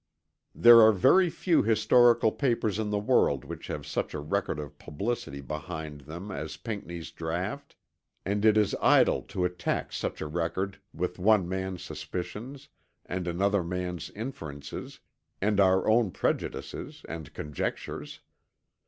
There 0.55 0.81
are 0.81 0.91
very 0.91 1.29
few 1.29 1.61
historical 1.61 2.31
papers 2.31 2.79
in 2.79 2.89
the 2.89 2.97
world 2.97 3.45
which 3.45 3.67
have 3.67 3.85
such 3.85 4.15
a 4.15 4.19
record 4.19 4.57
of 4.57 4.79
publicity 4.79 5.41
behind 5.41 6.01
them 6.01 6.31
as 6.31 6.57
Pinckney's 6.57 7.11
draught; 7.11 7.75
and 8.25 8.43
it 8.43 8.57
is 8.57 8.73
idle 8.81 9.21
to 9.21 9.45
attack 9.45 9.93
such 9.93 10.19
a 10.19 10.25
record 10.25 10.79
with 10.91 11.19
one 11.19 11.47
man's 11.47 11.83
suspicions 11.83 12.67
and 13.05 13.27
another 13.27 13.63
man's 13.63 14.09
inferences, 14.09 15.01
and 15.39 15.59
our 15.59 15.87
own 15.87 16.09
prejudices 16.09 17.03
and 17.07 17.31
conjectures. 17.35 18.21